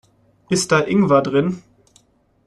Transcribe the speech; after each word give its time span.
Ist 0.49 0.71
da 0.71 0.79
Ingwer 0.79 1.21
drin? 1.21 1.61